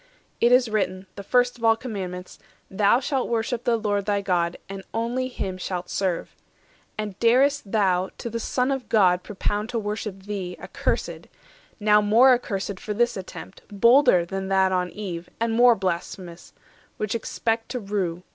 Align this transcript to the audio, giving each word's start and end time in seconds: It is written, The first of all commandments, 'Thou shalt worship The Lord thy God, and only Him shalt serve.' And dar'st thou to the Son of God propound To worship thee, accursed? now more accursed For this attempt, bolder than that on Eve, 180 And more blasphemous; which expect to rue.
It 0.39 0.51
is 0.51 0.67
written, 0.67 1.05
The 1.15 1.21
first 1.21 1.59
of 1.59 1.63
all 1.63 1.75
commandments, 1.75 2.39
'Thou 2.71 3.01
shalt 3.01 3.29
worship 3.29 3.65
The 3.65 3.77
Lord 3.77 4.07
thy 4.07 4.19
God, 4.21 4.57
and 4.67 4.81
only 4.95 5.27
Him 5.27 5.59
shalt 5.59 5.91
serve.' 5.91 6.35
And 6.97 7.19
dar'st 7.19 7.71
thou 7.71 8.09
to 8.17 8.27
the 8.27 8.39
Son 8.39 8.71
of 8.71 8.89
God 8.89 9.21
propound 9.21 9.69
To 9.69 9.77
worship 9.77 10.23
thee, 10.23 10.57
accursed? 10.59 11.27
now 11.79 12.01
more 12.01 12.33
accursed 12.33 12.79
For 12.79 12.95
this 12.95 13.15
attempt, 13.15 13.61
bolder 13.69 14.25
than 14.25 14.47
that 14.47 14.71
on 14.71 14.89
Eve, 14.89 15.27
180 15.33 15.35
And 15.39 15.53
more 15.53 15.75
blasphemous; 15.75 16.53
which 16.97 17.13
expect 17.13 17.69
to 17.69 17.79
rue. 17.79 18.23